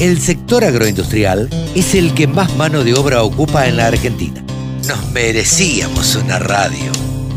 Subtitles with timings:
[0.00, 4.44] el sector agroindustrial es el que más mano de obra ocupa en la Argentina.
[4.86, 6.92] Nos merecíamos una radio.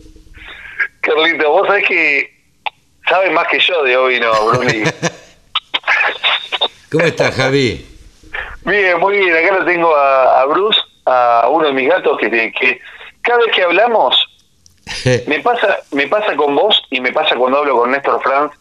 [1.00, 2.33] Carlito, vos sabés que
[3.08, 4.84] sabe más que yo de ovino, Bruni.
[6.90, 7.86] ¿Cómo estás, Javi?
[8.64, 9.36] Bien, muy bien.
[9.36, 12.80] Acá lo tengo a, Bruce, a uno de mis gatos, que, que
[13.20, 14.16] cada vez que hablamos,
[15.26, 18.52] me pasa me pasa con vos y me pasa cuando hablo con Néstor Franz,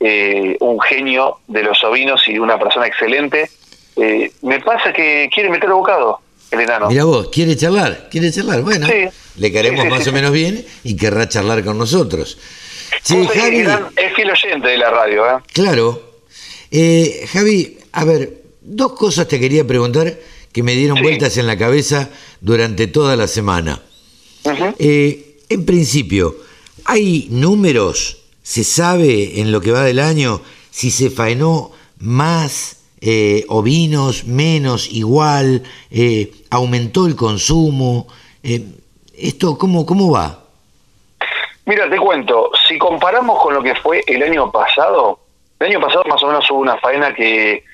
[0.00, 3.50] eh, un genio de los ovinos y una persona excelente.
[3.96, 6.88] Eh, me pasa que quiere meter bocado el enano.
[6.88, 8.62] Mira vos, quiere charlar, quiere charlar.
[8.62, 8.86] Bueno,
[9.36, 12.38] le queremos más o menos bien y querrá charlar con nosotros.
[13.02, 13.64] Sí, Javi,
[13.96, 15.40] es fiel oyente de la radio, ¿eh?
[15.52, 16.20] Claro.
[16.70, 20.18] Eh, Javi, a ver, dos cosas te quería preguntar
[20.52, 22.10] que me dieron vueltas en la cabeza
[22.40, 23.80] durante toda la semana.
[24.78, 26.36] Eh, en principio,
[26.84, 28.18] ¿hay números?
[28.42, 34.88] ¿Se sabe en lo que va del año si se faenó más eh, ovinos, menos,
[34.90, 35.62] igual,
[36.50, 38.08] aumentó el consumo.
[39.14, 40.45] ¿Esto cómo, cómo va?
[41.66, 45.18] Mira, te cuento, si comparamos con lo que fue el año pasado,
[45.58, 47.64] el año pasado más o menos hubo una faena que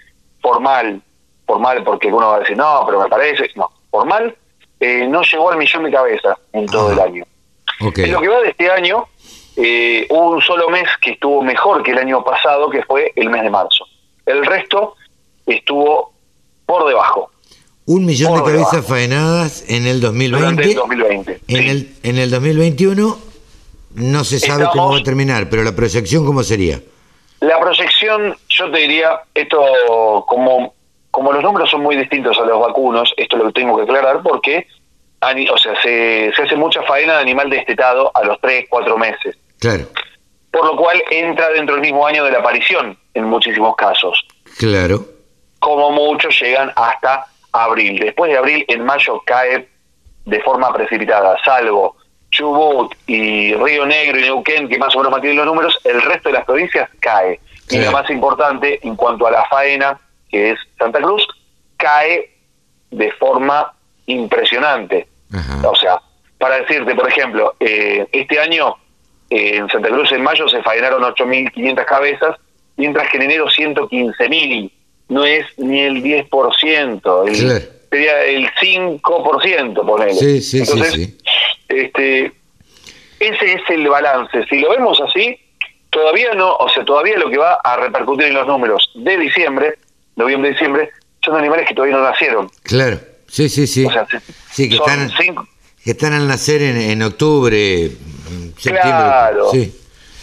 [0.41, 1.03] formal,
[1.47, 4.35] formal porque uno va a decir, no, pero me parece, no, formal,
[4.81, 7.25] eh, no llegó al millón de cabezas en todo el año.
[7.81, 9.09] En lo que va de este año,
[10.09, 13.43] hubo un solo mes que estuvo mejor que el año pasado, que fue el mes
[13.43, 13.85] de marzo.
[14.25, 14.95] El resto
[15.45, 16.13] estuvo
[16.65, 17.31] por debajo.
[17.85, 20.63] Un millón de cabezas faenadas en el 2020.
[20.63, 21.41] el 2020.
[21.48, 23.31] En, el, en el 2021
[23.95, 26.81] no se sabe cómo va a terminar, pero la proyección, ¿cómo sería?
[27.41, 30.75] La proyección, yo te diría, esto como,
[31.11, 34.67] como los números son muy distintos a los vacunos, esto lo tengo que aclarar porque
[35.20, 39.36] o sea, se, se hace mucha faena de animal destetado a los 3, 4 meses.
[39.61, 39.86] Claro.
[40.51, 44.27] Por lo cual entra dentro del mismo año de la aparición en muchísimos casos.
[44.58, 45.07] Claro
[45.63, 48.01] como mucho llegan hasta abril.
[48.01, 49.69] Después de abril, en mayo cae
[50.25, 51.97] de forma precipitada, salvo
[52.33, 56.31] Chubut y Río Negro y Neuquén, que más o menos mantienen los números, el resto
[56.31, 57.39] de las provincias cae.
[57.70, 59.98] Y lo más importante, en cuanto a la faena,
[60.29, 61.27] que es Santa Cruz,
[61.77, 62.31] cae
[62.91, 63.73] de forma
[64.07, 65.07] impresionante.
[65.65, 66.01] O sea,
[66.39, 68.75] para decirte, por ejemplo, eh, este año
[69.31, 72.37] eh, en Santa Cruz en mayo se faenaron 8.500 cabezas,
[72.77, 74.70] mientras que en enero 115.000
[75.09, 80.14] no es ni el 10%, el, sería el 5%, ponele.
[80.14, 81.19] Sí, sí, sí, sí.
[81.72, 82.33] Este,
[83.18, 84.44] ese es el balance.
[84.48, 85.38] Si lo vemos así,
[85.90, 89.78] todavía no, o sea, todavía lo que va a repercutir en los números de diciembre,
[90.16, 90.90] noviembre, diciembre,
[91.24, 92.50] son animales que todavía no nacieron.
[92.62, 93.86] Claro, sí, sí, sí.
[94.50, 95.10] sí, que están,
[95.84, 97.90] que están al nacer en, en octubre,
[98.58, 98.83] septiembre.
[98.83, 99.50] Claro.
[99.50, 99.78] Sí.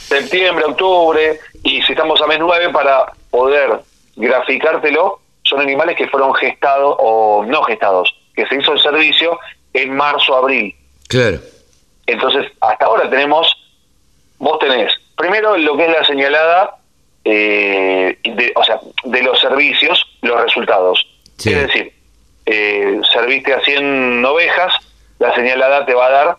[0.08, 3.80] Septiembre, octubre, y si estamos a mes 9 para poder
[4.16, 9.40] graficártelo, son animales que fueron gestados o no gestados, que se hizo el servicio
[9.74, 10.76] en marzo, abril.
[11.10, 11.40] Claro.
[12.06, 13.52] Entonces, hasta ahora tenemos,
[14.38, 16.78] vos tenés, primero lo que es la señalada,
[17.26, 21.06] eh, de, o sea, de los servicios, los resultados.
[21.38, 21.94] Es decir,
[22.46, 24.74] eh, serviste a 100 ovejas,
[25.18, 26.38] la señalada te va a dar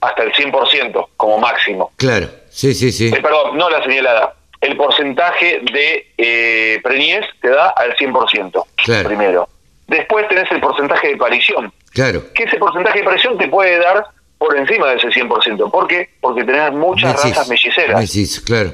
[0.00, 1.92] hasta el 100% como máximo.
[1.96, 3.08] Claro, sí, sí, sí.
[3.08, 9.48] Eh, perdón, no la señalada, el porcentaje de eh, preñez te da al 100%, primero.
[9.86, 11.72] Después tenés el porcentaje de parición.
[11.92, 12.22] Claro.
[12.34, 14.04] Que ese porcentaje de parición te puede dar
[14.38, 15.70] por encima de ese 100%.
[15.70, 16.10] ¿Por qué?
[16.20, 18.42] Porque tenés muchas razas melliceras.
[18.44, 18.72] Claro.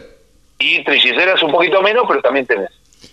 [0.58, 2.70] Y trilliceras un poquito menos, pero también tenés.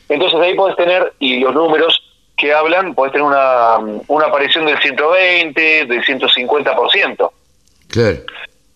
[0.07, 2.01] Entonces ahí podés tener, y los números
[2.37, 3.77] que hablan, podés tener una,
[4.07, 7.31] una aparición del 120, del 150%.
[7.89, 8.19] Claro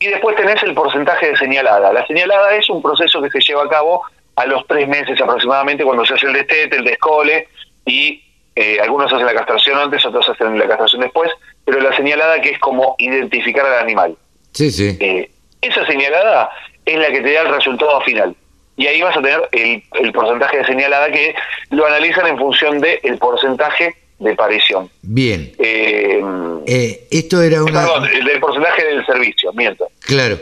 [0.03, 1.94] y después tenés el porcentaje de señalada.
[1.94, 4.01] La señalada es un proceso que se lleva a cabo
[4.35, 7.47] a los tres meses aproximadamente cuando se hace el destete, el descole
[7.85, 8.22] y
[8.55, 11.32] eh, algunos hacen la castración antes, otros hacen la castración después,
[11.66, 14.16] pero la señalada que es como identificar al animal.
[14.52, 14.97] Sí, sí.
[15.00, 15.29] Eh,
[15.61, 16.50] esa señalada
[16.85, 18.35] es la que te da el resultado final.
[18.76, 21.35] Y ahí vas a tener el, el porcentaje de señalada que
[21.70, 24.90] lo analizan en función del el porcentaje de parición.
[25.02, 25.52] Bien.
[25.59, 26.22] Eh,
[26.66, 27.82] eh, esto era una...
[27.82, 29.88] Perdón, el porcentaje del servicio, miento.
[30.00, 30.40] Claro.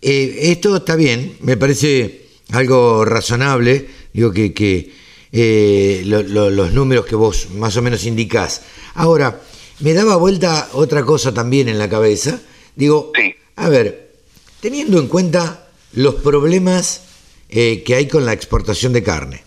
[0.00, 2.22] Eh, esto está bien, me parece
[2.52, 4.90] algo razonable, digo que, que
[5.32, 8.62] los números que vos más o menos indicás.
[8.94, 9.40] Ahora,
[9.80, 12.40] me daba vuelta otra cosa también en la cabeza.
[12.74, 13.12] Digo,
[13.56, 14.14] a ver,
[14.60, 17.02] teniendo en cuenta los problemas
[17.48, 19.42] eh, que hay con la exportación de carne.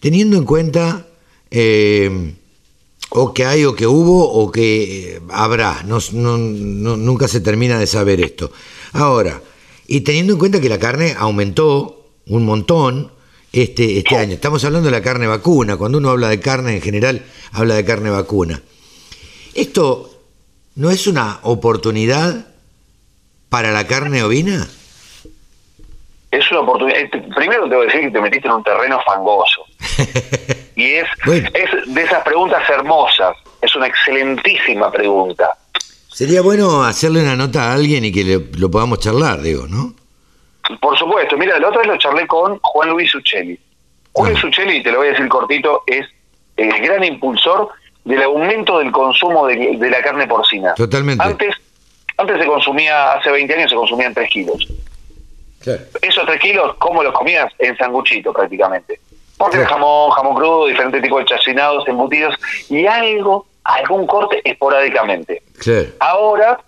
[0.00, 1.08] Teniendo en cuenta
[1.50, 2.34] eh,
[3.10, 8.20] o que hay o que hubo o que habrá, no, nunca se termina de saber
[8.20, 8.52] esto.
[8.92, 9.42] Ahora,
[9.86, 13.12] y teniendo en cuenta que la carne aumentó un montón
[13.52, 16.82] este, este año, estamos hablando de la carne vacuna, cuando uno habla de carne en
[16.82, 17.22] general,
[17.52, 18.60] habla de carne vacuna.
[19.54, 20.10] ¿Esto
[20.74, 22.46] no es una oportunidad
[23.48, 24.68] para la carne ovina?
[26.30, 26.98] Es una oportunidad.
[26.98, 29.64] Eh, primero te voy a decir que te metiste en un terreno fangoso.
[30.76, 33.36] y es, es de esas preguntas hermosas.
[33.62, 35.56] Es una excelentísima pregunta.
[36.12, 39.94] Sería bueno hacerle una nota a alguien y que lo podamos charlar, digo, ¿no?
[40.80, 41.36] Por supuesto.
[41.36, 43.58] Mira, la otra vez lo charlé con Juan Luis Uccelli.
[44.12, 46.06] Juan Luis Uccelli, te lo voy a decir cortito, es
[46.56, 47.68] el gran impulsor
[48.04, 50.74] del aumento del consumo de, la carne porcina.
[50.74, 51.22] Totalmente.
[51.22, 51.54] Antes,
[52.16, 54.66] antes se consumía, hace 20 años se consumían 3 kilos.
[56.00, 57.52] Esos 3 kilos, ¿cómo los comías?
[57.58, 59.00] En sanguchito prácticamente.
[59.36, 62.34] Porque jamón, jamón crudo, diferentes tipos de chacinados, embutidos
[62.70, 65.42] y algo, algún corte esporádicamente.
[65.98, 66.58] Ahora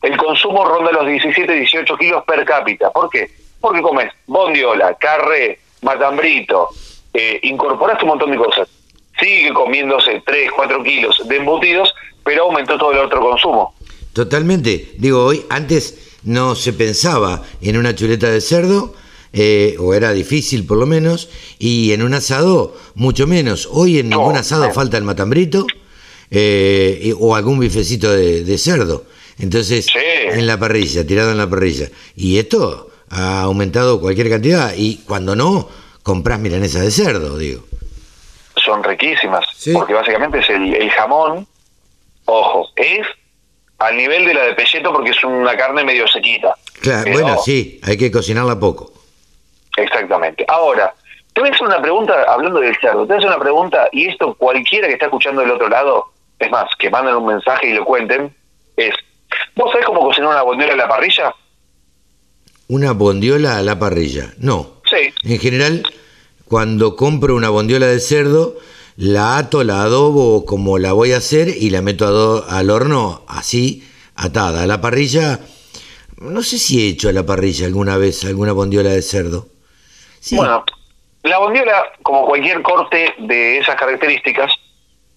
[0.00, 2.90] el consumo ronda los 17, 18 kilos per cápita.
[2.90, 3.28] ¿Por qué?
[3.64, 6.68] Porque comes bondiola, carré, matambrito,
[7.14, 8.68] eh, incorporaste un montón de cosas
[9.18, 11.92] sigue comiéndose 3, 4 kilos de embutidos,
[12.24, 13.74] pero aumentó todo el otro consumo.
[14.12, 14.92] Totalmente.
[14.98, 18.94] Digo, hoy antes no se pensaba en una chuleta de cerdo,
[19.32, 21.28] eh, o era difícil por lo menos,
[21.58, 23.68] y en un asado mucho menos.
[23.70, 25.66] Hoy en ningún asado falta el matambrito
[26.30, 29.04] eh, o algún bifecito de, cerdo.
[29.38, 31.90] Entonces, en la parrilla, tirado en la parrilla.
[32.14, 35.68] Y esto ha aumentado cualquier cantidad, y cuando no,
[36.02, 37.64] compras milanesa de cerdo, digo
[38.64, 41.46] son riquísimas, porque básicamente es el, jamón,
[42.24, 43.06] ojo, es
[43.78, 46.54] al nivel de la de pelleto porque es una carne medio sequita.
[46.80, 48.92] Claro, bueno, sí, hay que cocinarla poco.
[49.76, 50.44] Exactamente.
[50.48, 50.94] Ahora,
[51.32, 53.88] te voy a hacer una pregunta, hablando del cerdo, te voy a hacer una pregunta,
[53.92, 57.68] y esto cualquiera que está escuchando del otro lado, es más, que manden un mensaje
[57.68, 58.34] y lo cuenten,
[58.76, 58.94] es,
[59.56, 61.34] ¿vos sabés cómo cocinar una bondiola a la parrilla?
[62.68, 64.32] ¿Una bondiola a la parrilla?
[64.38, 64.80] No.
[64.88, 65.12] Sí.
[65.22, 65.82] En general
[66.46, 68.56] cuando compro una bondiola de cerdo,
[68.96, 73.82] la ato, la adobo como la voy a hacer y la meto al horno así,
[74.14, 74.62] atada.
[74.62, 75.40] A la parrilla,
[76.18, 79.48] no sé si he hecho a la parrilla alguna vez alguna bondiola de cerdo.
[80.32, 80.64] Bueno,
[81.22, 84.52] la bondiola, como cualquier corte de esas características,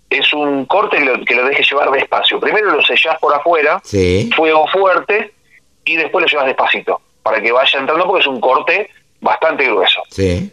[0.09, 2.39] es un corte que lo, que lo dejes llevar despacio.
[2.39, 3.81] Primero lo sellás por afuera,
[4.35, 5.33] fuego fuerte,
[5.85, 8.89] y después lo llevas despacito, para que vaya entrando, porque es un corte
[9.19, 10.01] bastante grueso.
[10.09, 10.51] Sí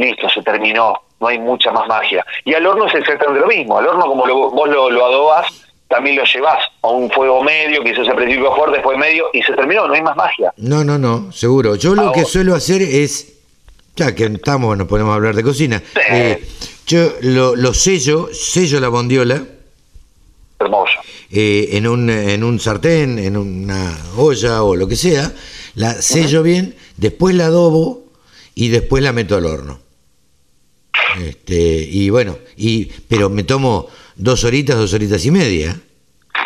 [0.00, 2.24] listo, se terminó, no hay mucha más magia.
[2.44, 5.46] Y al horno es exactamente lo mismo, al horno como vos lo, lo adobas,
[5.88, 9.52] también lo llevas a un fuego medio, quizás al principio fuerte, después medio, y se
[9.52, 10.52] terminó, no hay más magia.
[10.56, 11.76] No, no, no, seguro.
[11.76, 13.34] Yo lo que suelo hacer es,
[13.96, 16.46] ya que estamos, nos podemos hablar de cocina, eh,
[16.86, 19.42] yo lo, lo, sello, sello la bondiola.
[20.58, 21.00] Hermoso.
[21.32, 25.32] Eh, en, un, en un sartén, en una olla o lo que sea,
[25.74, 28.04] la sello bien, después la adobo
[28.54, 29.80] y después la meto al horno.
[31.18, 35.76] Este, y bueno, y pero me tomo dos horitas, dos horitas y media.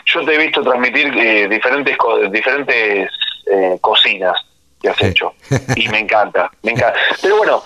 [0.06, 1.96] Yo te he visto transmitir eh, diferentes
[2.30, 3.10] diferentes
[3.46, 4.36] eh, cocinas
[4.80, 5.34] que has hecho
[5.76, 6.98] y me encanta, me encanta.
[7.20, 7.62] Pero bueno,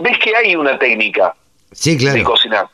[0.00, 1.34] ves que hay una técnica
[1.72, 2.18] sí, claro.
[2.18, 2.68] de cocinar.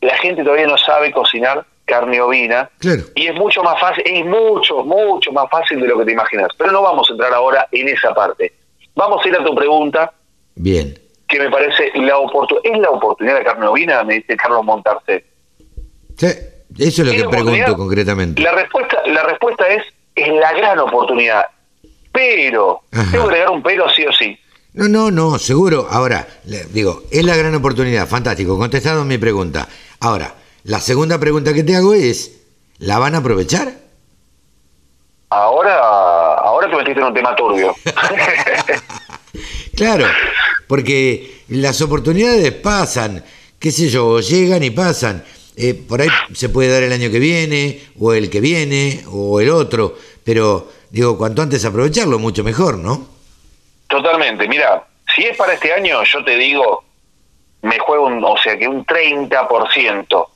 [0.00, 3.02] La gente todavía no sabe cocinar carne ovina claro.
[3.16, 6.50] y es mucho más fácil, es mucho, mucho más fácil de lo que te imaginas.
[6.56, 8.52] Pero no vamos a entrar ahora en esa parte.
[8.94, 10.12] Vamos a ir a tu pregunta.
[10.54, 10.94] Bien
[11.28, 12.74] que me parece la oportunidad.
[12.74, 14.02] ¿Es la oportunidad de carne ovina?
[14.02, 15.24] Me dice Carlos Montarse.
[16.16, 16.26] Sí,
[16.78, 18.42] eso es lo que pregunto concretamente.
[18.42, 19.82] La respuesta, la respuesta es,
[20.14, 21.44] es la gran oportunidad.
[22.10, 24.36] Pero, tengo que agregar un pero sí o sí.
[24.72, 25.86] No, no, no, seguro.
[25.90, 26.26] Ahora,
[26.72, 29.68] digo, es la gran oportunidad, fantástico, contestado mi pregunta.
[30.00, 30.34] Ahora,
[30.68, 32.42] la segunda pregunta que te hago es,
[32.76, 33.72] ¿la van a aprovechar?
[35.30, 37.74] Ahora, ahora te metiste en un tema turbio.
[39.74, 40.04] claro,
[40.66, 43.24] porque las oportunidades pasan,
[43.58, 45.24] qué sé yo, llegan y pasan.
[45.56, 49.40] Eh, por ahí se puede dar el año que viene, o el que viene, o
[49.40, 53.08] el otro, pero digo, cuanto antes aprovecharlo, mucho mejor, ¿no?
[53.88, 56.84] Totalmente, mira, si es para este año, yo te digo,
[57.62, 60.28] me juego, un, o sea, que un 30%,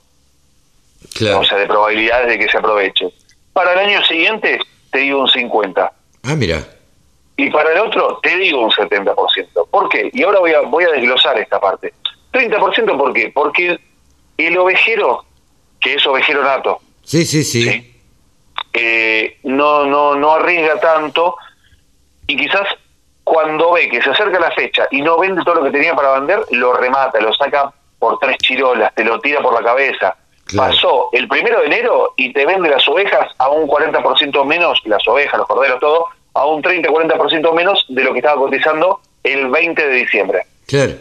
[1.15, 1.41] claro.
[1.41, 3.13] o sea, de probabilidades de que se aproveche.
[3.53, 4.59] Para el año siguiente,
[4.91, 5.91] te digo un 50%.
[6.25, 6.65] Ah, mira.
[7.37, 9.15] Y para el otro, te digo un 70%.
[9.71, 10.11] ¿Por qué?
[10.13, 11.93] Y ahora voy a, voy a desglosar esta parte.
[12.33, 13.31] 30% ¿por qué?
[13.35, 13.79] Porque
[14.37, 15.25] el ovejero,
[15.81, 17.89] que es ovejero nato, sí, sí, sí,
[18.75, 21.37] Eh, no, no, no arriesga tanto
[22.27, 22.67] y quizás
[23.23, 26.19] cuando ve que se acerca la fecha y no vende todo lo que tenía para
[26.19, 30.17] vender, lo remata, lo saca por tres chirolas, te lo tira por la cabeza.
[30.57, 35.07] Pasó el primero de enero y te vende las ovejas a un 40% menos, las
[35.09, 39.89] ovejas, los corderos, todo, a un 30-40% menos de lo que estaba cotizando el 20
[39.89, 40.43] de diciembre.
[40.67, 40.93] Claro.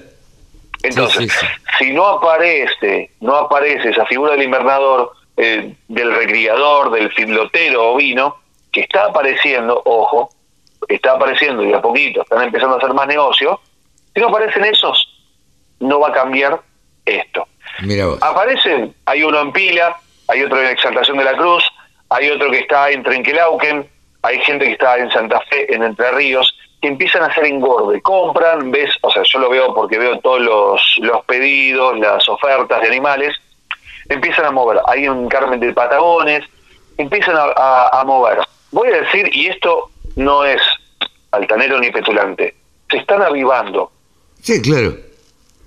[0.84, 1.32] Entonces,
[1.78, 8.38] si no aparece, no aparece esa figura del invernador, eh, del recriador, del filotero ovino,
[8.72, 10.30] que está apareciendo, ojo,
[10.88, 13.60] está apareciendo y a poquito están empezando a hacer más negocio,
[14.14, 15.08] si no aparecen esos,
[15.80, 16.62] no va a cambiar
[17.06, 17.48] esto.
[17.82, 18.20] Mira vos.
[18.22, 19.96] Aparecen, hay uno en Pila,
[20.28, 21.64] hay otro en Exaltación de la Cruz,
[22.10, 23.88] hay otro que está en Trenquelauquen,
[24.24, 28.02] hay gente que está en Santa Fe, en Entre Ríos, que empiezan a hacer engorde,
[28.02, 32.82] compran, ves, o sea, yo lo veo porque veo todos los, los pedidos, las ofertas
[32.82, 33.36] de animales,
[34.10, 34.80] empiezan a mover.
[34.88, 36.44] Hay un Carmen de Patagones,
[36.98, 38.40] empiezan a, mover.
[38.72, 40.62] Voy a decir, y esto no es
[41.32, 42.56] altanero ni petulante,
[42.90, 43.92] se están avivando.
[44.42, 44.96] Sí, claro.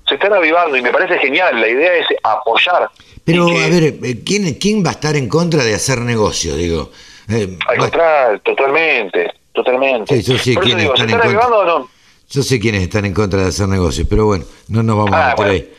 [0.09, 1.61] Se están avivando y me parece genial.
[1.61, 2.91] La idea es apoyar.
[3.25, 6.57] Pero, a ver, eh, ¿quién, ¿quién va a estar en contra de hacer negocio?
[6.57, 6.91] Digo,
[7.29, 10.17] eh, Al contrario, totalmente totalmente.
[10.17, 11.65] Sí, yo sé quiénes están, en contra.
[11.65, 11.89] no?
[12.29, 15.31] Yo sé quiénes están en contra de hacer negocios, pero bueno, no nos vamos a
[15.31, 15.73] ah, meter ahí.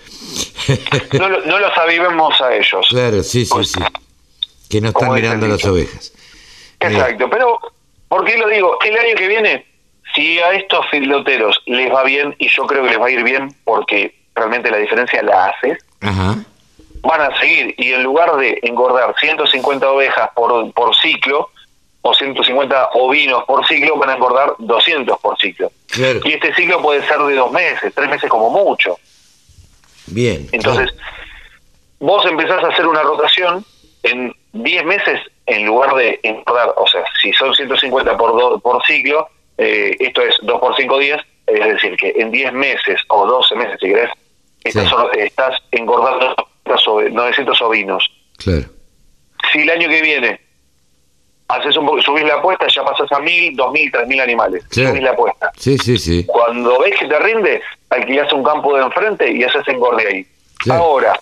[1.19, 2.87] no, no, los avivemos a ellos.
[2.89, 3.79] Claro, sí, sí, sí.
[4.69, 6.13] Que no están mirando las ovejas.
[6.79, 7.59] Exacto, pero
[8.07, 8.77] ¿por qué lo digo?
[8.83, 9.65] El año que viene,
[10.15, 13.23] si a estos filoteros les va bien, y yo creo que les va a ir
[13.23, 15.77] bien porque realmente la diferencia la hace,
[17.01, 17.75] van a seguir.
[17.77, 21.49] Y en lugar de engordar 150 ovejas por, por ciclo,
[22.01, 25.71] o 150 ovinos por ciclo van a engordar 200 por ciclo.
[26.23, 28.97] Y este ciclo puede ser de dos meses, tres meses como mucho.
[30.07, 30.47] Bien.
[30.51, 30.93] Entonces,
[31.99, 33.65] vos empezás a hacer una rotación
[34.03, 39.27] en 10 meses en lugar de engordar, o sea, si son 150 por, por ciclo,
[39.57, 43.55] eh, esto es 2 por 5 días, es decir, que en 10 meses o 12
[43.55, 44.09] meses, si querés,
[44.63, 46.35] estás, estás engordando
[46.65, 48.09] 900 ovinos.
[48.37, 48.65] Claro.
[49.51, 50.41] Si el año que viene
[51.47, 54.63] haces un subís la apuesta, ya pasas a mil, dos mil, tres mil animales.
[54.69, 55.51] Subís la apuesta.
[55.57, 56.25] Sí, sí, sí.
[56.25, 60.27] Cuando ves que te rinde, alquilás un campo de enfrente y haces engorde ahí.
[60.71, 61.13] Ahora,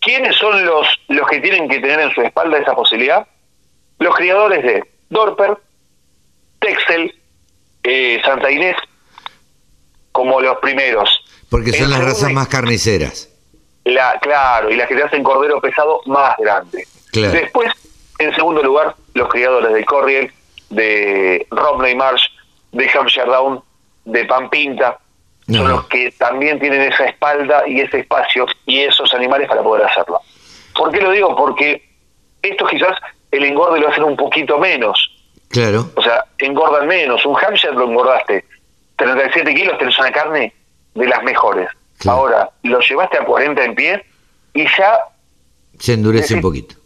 [0.00, 3.26] ¿quiénes son los, los que tienen que tener en su espalda esa posibilidad?
[3.98, 5.56] Los criadores de Dorper,
[6.58, 7.14] Texel,
[7.82, 8.76] eh, Santa Inés,
[10.12, 11.24] como los primeros.
[11.48, 13.28] Porque son las razas más carniceras.
[13.84, 16.86] La, claro, y las que te hacen cordero pesado más grande.
[17.12, 17.72] Después,
[18.18, 20.32] en segundo lugar, los criadores de Corriel,
[20.68, 22.22] de Romney Marsh,
[22.72, 23.62] de Hampshire Down,
[24.04, 24.98] de Pampinta,
[25.48, 29.84] son los que también tienen esa espalda y ese espacio y esos animales para poder
[29.84, 30.20] hacerlo.
[30.74, 31.34] ¿Por qué lo digo?
[31.34, 31.90] Porque
[32.42, 32.96] esto quizás
[33.32, 35.10] el engorde lo hacen un poquito menos.
[35.50, 35.90] Claro.
[35.96, 37.26] O sea, engordan menos.
[37.26, 38.44] Un Hampshire lo engordaste
[39.00, 40.52] 37 kilos, tenés una carne
[40.94, 41.68] de las mejores.
[42.06, 44.04] Ahora, lo llevaste a 40 en pie
[44.54, 45.00] y ya...
[45.78, 46.76] Se endurece un poquito.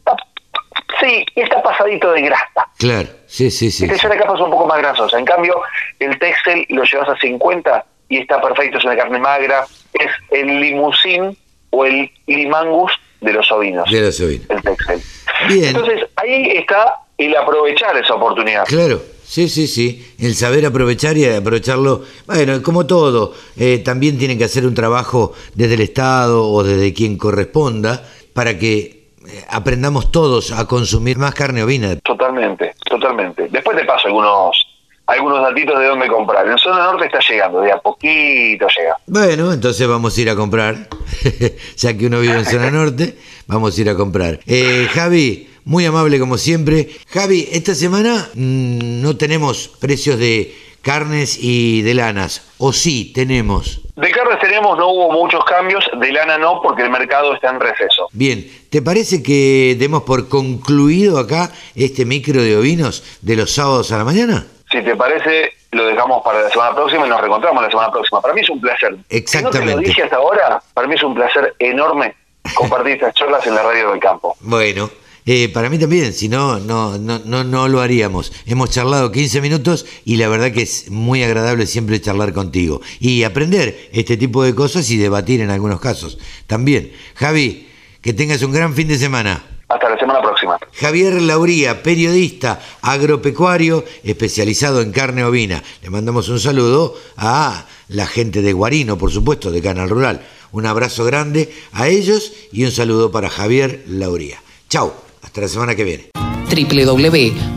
[1.01, 2.69] Sí, está pasadito de grasa.
[2.79, 3.85] Claro, sí, sí, sí.
[3.85, 4.09] Este sí.
[4.09, 5.19] de capa es un poco más grasosa.
[5.19, 5.61] En cambio,
[5.99, 9.65] el Texel lo llevas a 50 y está perfecto, es una carne magra.
[9.93, 11.37] Es el limusín
[11.71, 13.91] o el limangus de los ovinos.
[13.91, 14.47] De los ovinos.
[14.49, 15.03] El Texel.
[15.49, 15.65] Bien.
[15.65, 18.65] Entonces, ahí está el aprovechar esa oportunidad.
[18.65, 19.01] Claro.
[19.25, 20.15] Sí, sí, sí.
[20.19, 25.33] El saber aprovechar y aprovecharlo, bueno, como todo, eh, también tienen que hacer un trabajo
[25.55, 31.35] desde el Estado o desde quien corresponda para que eh, aprendamos todos a consumir más
[31.35, 31.97] carne ovina.
[32.01, 33.49] Totalmente, totalmente.
[33.51, 34.67] Después te paso algunos
[35.07, 36.49] algunos datitos de dónde comprar.
[36.49, 38.97] En zona norte está llegando, de a poquito llega.
[39.07, 40.89] Bueno, entonces vamos a ir a comprar,
[41.77, 43.17] ya que uno vive en zona norte,
[43.47, 44.41] vamos a ir a comprar.
[44.47, 46.91] Eh, Javi, muy amable como siempre.
[47.09, 50.55] Javi, esta semana mm, no tenemos precios de
[50.85, 53.81] carnes y de lanas, o sí tenemos.
[53.97, 57.61] De carnes tenemos, no hubo muchos cambios, de lana no, porque el mercado está en
[57.61, 58.09] receso.
[58.13, 63.93] Bien, ¿te parece que demos por concluido acá este micro de ovinos de los sábados
[63.93, 64.47] a la mañana?
[64.71, 68.21] Si te parece, lo dejamos para la semana próxima y nos reencontramos la semana próxima.
[68.21, 68.97] Para mí es un placer.
[69.09, 69.61] Exactamente.
[69.61, 72.15] no te lo dije hasta ahora, para mí es un placer enorme
[72.55, 74.37] compartir estas charlas en la radio del campo.
[74.41, 74.91] Bueno,
[75.27, 78.31] eh, para mí también, si no, no, no, no, no lo haríamos.
[78.45, 83.23] Hemos charlado 15 minutos y la verdad que es muy agradable siempre charlar contigo y
[83.23, 86.19] aprender este tipo de cosas y debatir en algunos casos.
[86.47, 87.69] También, Javi,
[88.03, 89.43] que tengas un gran fin de semana.
[89.67, 90.59] Hasta la semana próxima.
[90.75, 95.63] Javier Lauría, periodista agropecuario especializado en carne ovina.
[95.83, 100.21] Le mandamos un saludo a la gente de Guarino, por supuesto, de Canal Rural.
[100.53, 104.43] Un abrazo grande a ellos y un saludo para Javier Lauría.
[104.69, 105.04] Chao.
[105.35, 106.11] Hasta la semana que viene.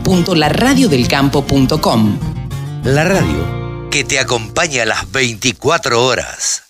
[0.04, 2.18] www.laradiodelcampo.com
[2.82, 6.64] La radio que te acompaña las 24 horas.